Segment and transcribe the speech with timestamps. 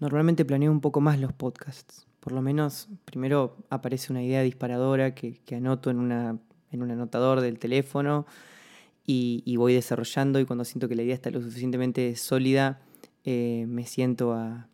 [0.00, 2.06] normalmente planeo un poco más los podcasts.
[2.20, 6.38] Por lo menos primero aparece una idea disparadora que, anoto en, una,
[6.72, 8.26] un anotador del teléfono
[9.06, 12.80] y, voy desarrollando y cuando siento que la idea está lo suficientemente sólida,
[13.24, 14.68] eh, me siento a,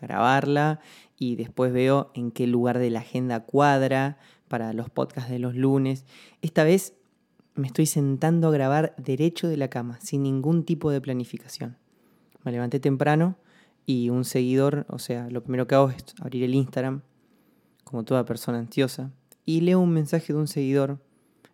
[0.00, 0.80] grabarla
[1.18, 4.18] y después veo en qué lugar de la agenda cuadra
[4.48, 6.04] para los podcasts de los lunes.
[6.42, 6.94] Esta vez
[7.54, 11.76] me estoy sentando a grabar derecho de la cama, sin ningún tipo de planificación.
[12.46, 13.36] Me levanté temprano
[13.86, 17.02] y un seguidor, o sea, lo primero que hago es abrir el Instagram,
[17.82, 19.10] como toda persona ansiosa,
[19.44, 21.00] y leo un mensaje de un seguidor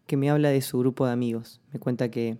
[0.06, 1.62] que me habla de su grupo de amigos.
[1.72, 2.36] Me cuenta que,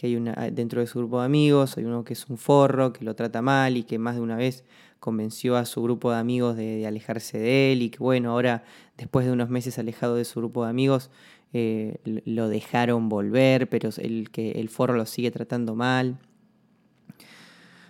[0.00, 3.04] hay una, dentro de su grupo de amigos hay uno que es un forro, que
[3.04, 4.62] lo trata mal y que más de una vez
[5.00, 8.62] convenció a su grupo de amigos de, alejarse de él y que bueno, ahora
[8.96, 11.10] después de unos meses alejado de su grupo de amigos
[11.52, 16.20] eh, lo dejaron volver, pero el, que el forro lo sigue tratando mal.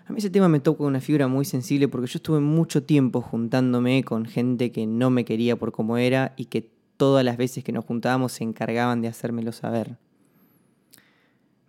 [0.06, 3.22] A mí ese tema me toca una figura muy sensible porque yo estuve mucho tiempo
[3.22, 7.64] juntándome con gente que no me quería por cómo era y que todas las veces
[7.64, 9.96] que nos juntábamos se encargaban de hacérmelo saber.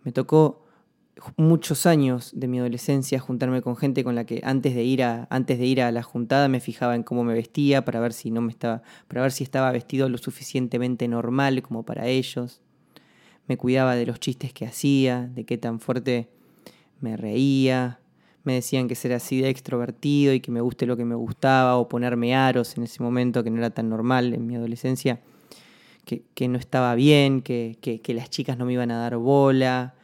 [0.04, 0.66] Me tocó
[1.36, 5.26] muchos años de mi adolescencia juntarme con gente con la que antes de ir a,
[5.30, 8.30] antes de ir a la juntada me fijaba en cómo me vestía para ver si
[8.30, 12.60] no me estaba para ver si estaba vestido lo suficientemente normal como para ellos.
[13.48, 16.28] Me cuidaba de los chistes que hacía, de qué tan fuerte
[17.00, 18.00] me reía.
[18.46, 21.76] Me decían que ser así de extrovertido y que me guste lo que me gustaba
[21.76, 25.20] o ponerme aros en ese momento que no era tan normal en mi adolescencia,
[26.06, 29.96] que, no estaba bien, que, que las chicas no me iban a dar bola,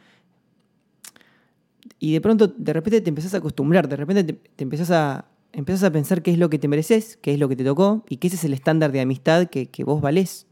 [2.03, 5.91] y de pronto, de repente te empezás a acostumbrar, de repente te, empezás, a, a
[5.91, 8.27] pensar qué es lo que te mereces, qué es lo que te tocó y que
[8.27, 10.45] es el estándar de amistad que, vos valés.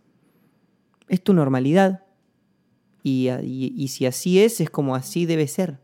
[1.09, 2.05] Es tu normalidad.
[3.03, 5.79] Y, y, si así es, es como así debe ser.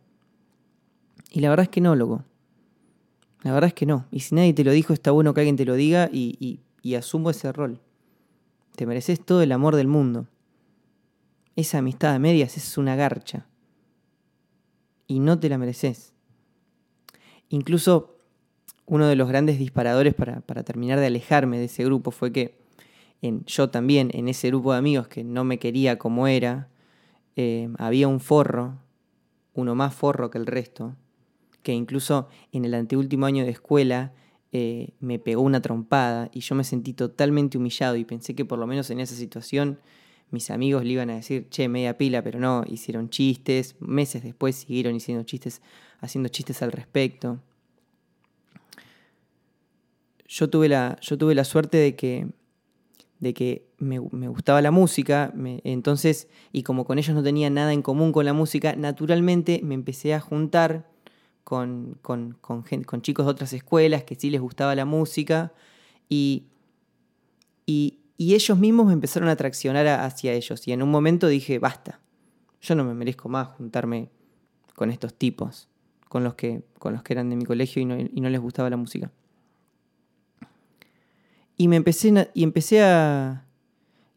[1.37, 2.23] Y la verdad es que no, loco.
[3.43, 4.07] La verdad es que no.
[4.09, 6.61] Y si nadie te lo dijo, está bueno que alguien te lo diga y,
[6.97, 7.79] asumo ese rol.
[8.75, 10.25] Te mereces todo el amor del mundo.
[11.55, 13.45] Esa amistad a medias es una garcha
[15.05, 16.11] y no te la mereces.
[17.49, 18.17] Incluso
[18.87, 22.57] uno de los grandes disparadores para, terminar de alejarme de ese grupo fue que
[23.21, 26.67] en, yo también, en ese grupo de amigos que no me quería como era,
[27.35, 28.79] eh, había un forro,
[29.53, 30.95] uno más forro que el resto,
[31.67, 34.13] que incluso en el anteúltimo año de escuela
[34.53, 38.57] eh, me pegó una trompada y yo me sentí totalmente humillado y pensé que por
[38.57, 39.77] lo menos en esa situación
[40.31, 44.55] mis amigos le iban a decir, che, media pila, pero no, hicieron chistes, meses después
[44.55, 45.61] siguieron haciendo chistes,
[45.99, 47.41] haciendo chistes al respecto.
[50.25, 52.27] Yo tuve la, yo tuve la suerte de que,
[53.19, 55.33] de que me, gustaba la música,
[55.65, 59.75] entonces, y como con ellos no tenía nada en común con la música, naturalmente me
[59.75, 60.95] empecé a juntar
[61.47, 65.53] con, con, con, con chicos de otras escuelas que sí les gustaba la música
[66.09, 66.43] y,
[67.65, 70.67] y, y ellos mismos me empezaron a traccionar hacia ellos.
[70.67, 72.01] Y en un momento dije, basta,
[72.59, 74.09] yo no me merezco más juntarme
[74.75, 75.69] con estos tipos,
[76.09, 78.75] con los que, con los que eran de mi colegio y no, les gustaba la
[78.75, 79.09] música.
[81.55, 83.45] Y me empecé, y empecé a.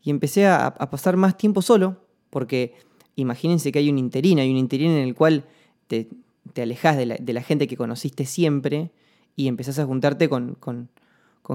[0.02, 1.96] Y empecé a, pasar más tiempo solo,
[2.28, 2.74] porque
[3.14, 5.44] imagínense que hay un interín, hay un interín en el cual
[5.86, 6.08] te,
[6.52, 8.90] te alejas de la, gente que conociste siempre
[9.36, 10.88] y empezás a juntarte con, con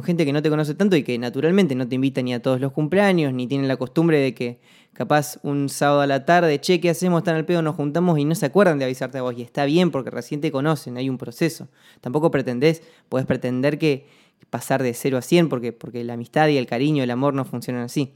[0.03, 2.59] gente que no te conoce tanto y que naturalmente no te invita ni a todos
[2.59, 4.59] los cumpleaños, ni tienen la costumbre de que
[4.93, 7.19] capaz un sábado a la tarde, che, ¿qué hacemos?
[7.19, 9.35] Están al pedo, nos juntamos y no se acuerdan de avisarte a vos.
[9.37, 11.69] Y está bien porque recién te conocen, hay un proceso.
[12.01, 14.07] Tampoco pretendés, podés pretender que
[14.49, 17.45] pasar de 0 a 100 porque, porque la amistad y el cariño, el amor no
[17.45, 18.13] funcionan así.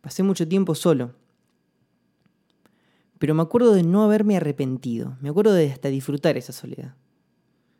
[0.00, 1.12] Pasé mucho tiempo solo.
[3.18, 5.16] Pero me acuerdo de no haberme arrepentido.
[5.20, 6.94] Me acuerdo de hasta disfrutar esa soledad.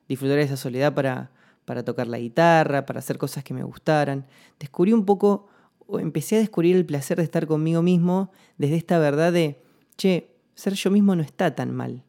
[0.09, 1.31] Disfrutar esa soledad para
[1.65, 4.27] para tocar la guitarra, para hacer cosas que me gustaran.
[4.59, 5.49] Descubrí un poco,
[5.87, 9.61] o empecé a descubrir el placer de estar conmigo mismo desde esta verdad de,
[9.97, 12.05] che, ser yo mismo no está tan mal.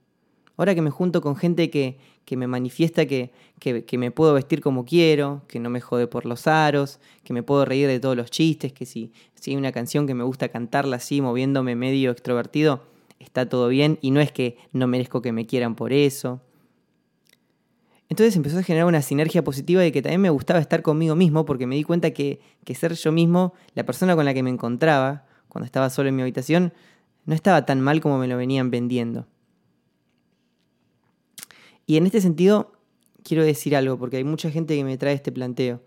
[0.57, 4.61] Ahora que me junto con gente que, que me manifiesta que, que, me puedo vestir
[4.61, 8.15] como quiero, que no me jode por los aros, que me puedo reír de todos
[8.15, 12.11] los chistes, que si, si hay una canción que me gusta cantarla así, moviéndome medio
[12.11, 12.83] extrovertido,
[13.19, 16.41] está todo bien y no es que no merezco que me quieran por eso.
[18.09, 21.45] Entonces empezó a generar una sinergia positiva de que también me gustaba estar conmigo mismo
[21.45, 22.39] porque me di cuenta que,
[22.75, 26.21] ser yo mismo, la persona con la que me encontraba cuando estaba solo en mi
[26.21, 26.73] habitación,
[27.25, 29.27] no estaba tan mal como me lo venían vendiendo.
[31.87, 32.73] Y en este sentido,
[33.23, 35.81] quiero decir algo, porque hay mucha gente que me trae este planteo.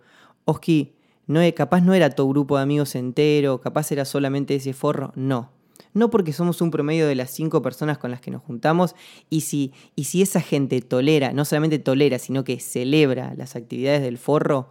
[0.44, 0.96] Oski,
[1.26, 5.12] no, capaz no era tu grupo de amigos entero, capaz era solamente ese forro.
[5.14, 5.50] No.
[5.94, 8.94] No porque somos un promedio de las cinco personas con las que nos juntamos,
[9.30, 14.02] y si, y si esa gente tolera, no solamente tolera, sino que celebra las actividades
[14.02, 14.70] del forro,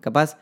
[0.00, 0.38] capaz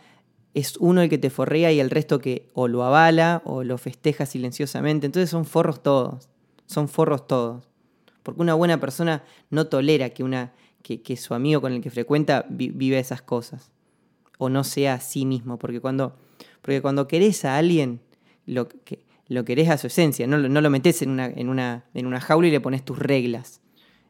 [0.54, 3.76] es uno el que te forrea y el resto que o lo avala o lo
[3.76, 5.06] festeja silenciosamente.
[5.06, 6.28] Entonces son forros todos,
[6.66, 7.68] son forros todos.
[8.22, 10.52] Porque una buena persona no tolera que, una,
[10.82, 13.72] que, su amigo con el que frecuenta vive esas cosas.
[14.38, 15.58] O no sea a sí mismo.
[15.58, 16.16] Porque cuando,
[16.62, 18.00] porque cuando querés a alguien,
[18.46, 20.26] lo, que, lo querés a su esencia.
[20.26, 22.98] No, no lo metes en una, en, una, en una jaula y le pones tus
[22.98, 23.60] reglas.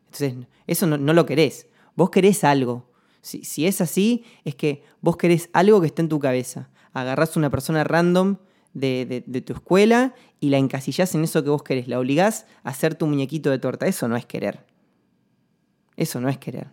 [0.07, 0.35] Entonces,
[0.67, 1.69] eso no, no lo querés.
[1.97, 2.91] Vos querés algo.
[3.21, 6.69] Si, si, es así, es que vos querés algo que está en tu cabeza.
[6.93, 8.37] Agarrás a una persona random
[8.75, 12.95] de, tu escuela y la encasillás en eso que vos querés, la obligás a hacer
[12.97, 13.87] tu muñequito de torta.
[13.87, 14.67] Eso no es querer.
[15.97, 16.69] Eso no es querer.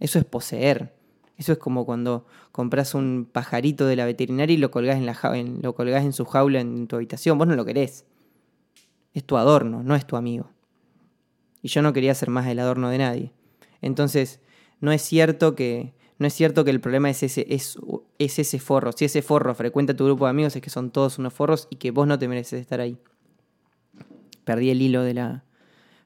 [0.00, 0.95] Eso es poseer.
[1.36, 5.18] Eso es como cuando compras un pajarito de la veterinaria y lo colgás en, la
[5.62, 7.36] lo colgás en su jaula en tu habitación.
[7.36, 8.06] Vos no lo querés.
[9.12, 10.50] Es tu adorno, no es tu amigo.
[11.62, 13.32] Y yo no quería ser más el adorno de nadie.
[13.82, 14.40] Entonces,
[14.80, 17.76] no es cierto que no es cierto que el problema es ese, es,
[18.18, 18.92] es ese forro.
[18.92, 21.76] Si ese forro frecuenta tu grupo de amigos, es que son todos unos forros y
[21.76, 22.98] que vos no te mereces estar ahí.
[24.44, 25.44] Perdí el hilo de la.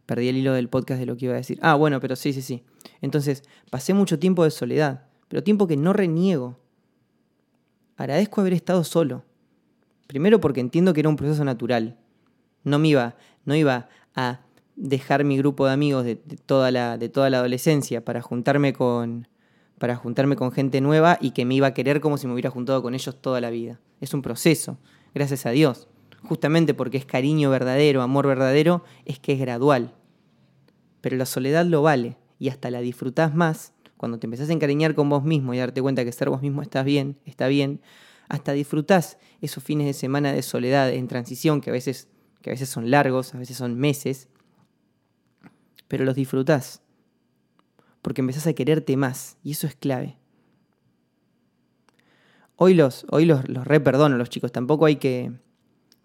[0.06, 1.60] Perdí el hilo del podcast de lo que iba a decir.
[1.62, 2.64] Ah, bueno, pero sí, sí, sí.
[3.00, 6.58] Entonces, pasé mucho tiempo de soledad, pero tiempo que no reniego.
[7.96, 9.24] Agradezco haber estado solo.
[10.08, 11.96] Primero porque entiendo que era un proceso natural.
[12.64, 14.40] No me iba, no iba a
[14.74, 19.28] dejar mi grupo de amigos de, toda, la, de toda la adolescencia para juntarme con,
[19.78, 22.50] para juntarme con gente nueva y que me iba a querer como si me hubiera
[22.50, 23.78] juntado con ellos toda la vida.
[24.00, 24.78] Es un proceso,
[25.14, 25.86] gracias a Dios.
[26.24, 29.94] Justamente porque es cariño verdadero, amor verdadero, es que es gradual.
[31.00, 34.94] Pero la soledad lo vale y hasta la disfrutás más cuando te empezás a encariñar
[34.94, 37.82] con vos mismo y darte cuenta que ser vos mismo estás bien, está bien,
[38.30, 42.08] hasta disfrutás esos fines de semana de soledad en transición que a veces,
[42.40, 44.28] que a veces son largos, a veces son meses,
[45.86, 46.80] pero los disfrutás
[48.00, 50.16] porque empezás a quererte más, y eso es clave.
[52.56, 55.30] Hoy los, hoy los, los re perdono los chicos, tampoco hay que...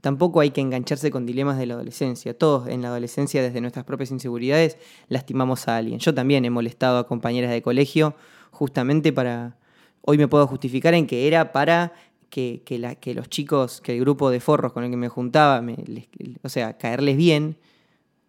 [0.05, 2.37] Tampoco hay que engancharse con dilemas de la adolescencia.
[2.37, 5.97] Todos en la adolescencia, desde nuestras propias inseguridades, lastimamos a alguien.
[5.97, 8.15] Yo también he molestado a compañeras de colegio
[8.51, 9.57] justamente para...
[10.01, 11.93] Hoy me puedo justificar en que era para
[12.29, 15.63] que, la, que los chicos, que el grupo de forros con el que me juntaba,
[15.63, 15.75] me,
[16.43, 17.57] o sea, caerles bien,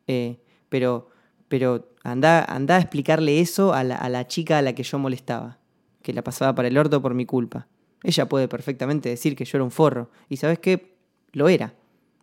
[0.06, 0.38] eh,
[0.70, 1.10] pero
[1.48, 5.58] pero anda, anda a explicarle eso a la, chica a la que yo molestaba,
[6.00, 7.68] que la pasaba para el orto por mi culpa.
[8.02, 10.95] Ella puede perfectamente decir que yo era un forro, y sabes qué,
[11.36, 11.74] lo era.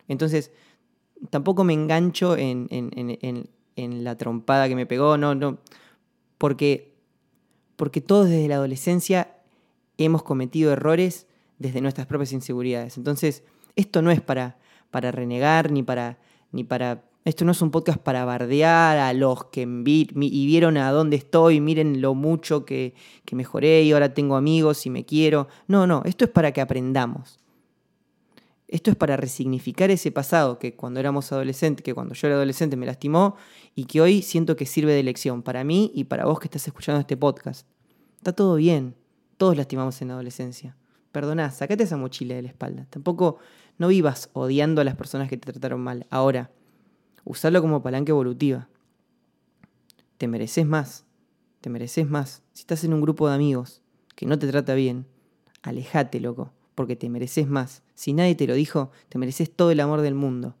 [0.08, 0.50] Entonces,
[1.30, 5.58] tampoco me engancho en, la trompada que me pegó, no, no,
[6.36, 6.92] porque,
[7.76, 9.36] porque todos desde la adolescencia
[9.98, 11.28] hemos cometido errores
[11.60, 12.96] desde nuestras propias inseguridades.
[12.96, 13.44] Entonces,
[13.76, 14.58] esto no es para,
[14.90, 16.18] para renegar ni para,
[16.50, 20.90] ni para esto no es un podcast para bardear a los que y vieron a
[20.90, 22.94] dónde estoy, miren lo mucho que,
[23.24, 25.46] que mejoré y ahora tengo amigos y me quiero.
[25.68, 27.38] No, no, esto es para que aprendamos.
[28.74, 32.76] Esto es para resignificar ese pasado que cuando éramos adolescentes, que cuando yo era adolescente
[32.76, 33.36] me lastimó
[33.76, 36.66] y que hoy siento que sirve de lección para mí y para vos que estás
[36.66, 37.68] escuchando este podcast.
[38.16, 38.96] Está todo bien,
[39.36, 40.76] todos lastimamos en la adolescencia.
[41.12, 42.86] Perdoná, sacate esa mochila de la espalda.
[42.90, 43.38] Tampoco
[43.78, 46.06] no vivas odiando a las personas que te trataron mal.
[46.10, 46.50] Ahora,
[47.24, 48.68] Usarlo como palanca evolutiva.
[50.18, 51.06] Te mereces más.
[51.62, 52.42] Te mereces más.
[52.52, 53.80] Si estás en un grupo de amigos
[54.14, 55.06] que no te trata bien,
[55.62, 57.83] alejate, loco, porque te mereces más.
[57.94, 60.56] Si nadie te lo dijo, te mereces todo el amor del mundo.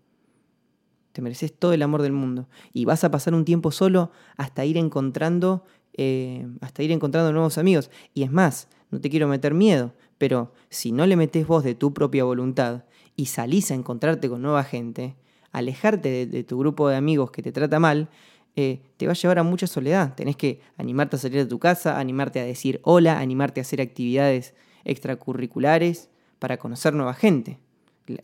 [1.12, 2.48] Te mereces todo el amor del mundo.
[2.72, 7.58] Y vas a pasar un tiempo solo hasta ir encontrando, eh, hasta ir encontrando nuevos
[7.58, 7.90] amigos.
[8.14, 11.74] Y es más, no te quiero meter miedo, pero si no le metes vos de
[11.74, 12.84] tu propia voluntad
[13.16, 15.16] y salís a encontrarte con nueva gente,
[15.52, 18.08] alejarte de, tu grupo de amigos que te trata mal,
[18.56, 20.14] eh, te va a llevar a mucha soledad.
[20.14, 23.80] Tenés que animarte a salir de tu casa, animarte a decir hola, animarte a hacer
[23.80, 26.10] actividades extracurriculares
[26.44, 27.58] para conocer nueva gente.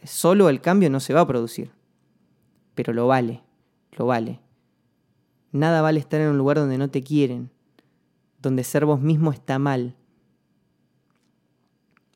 [0.05, 1.71] Solo el cambio no se va a producir,
[2.75, 3.43] pero lo vale,
[3.93, 4.41] lo vale.
[5.53, 7.50] Nada vale estar en un lugar donde no te quieren,
[8.43, 9.97] donde ser vos mismo está mal.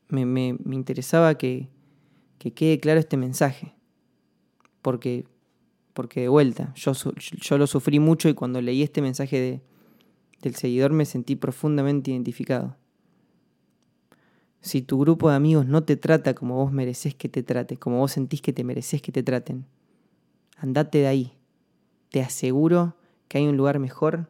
[0.09, 1.69] Me, me, me interesaba que,
[2.37, 3.73] que quede claro este mensaje
[4.83, 5.25] porque,
[5.93, 9.61] porque de vuelta, yo, yo lo sufrí mucho y cuando leí este mensaje de,
[10.43, 12.77] del seguidor me sentí profundamente identificado.
[14.65, 17.99] Si tu grupo de amigos no te trata como vos mereces que te trate, como
[17.99, 19.67] vos sentís que te mereces que te traten,
[20.57, 21.33] andate de ahí.
[22.09, 22.95] Te aseguro
[23.27, 24.27] que hay un lugar mejor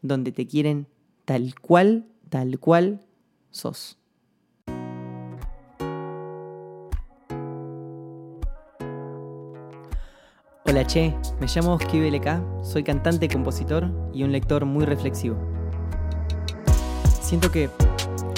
[0.00, 0.86] donde te quieren
[1.24, 3.04] tal cual, tal cual
[3.50, 3.98] sos.
[10.66, 15.36] Hola, che, me llamo Oski BLK, soy cantante, compositor y un lector muy reflexivo.
[17.20, 17.68] Siento que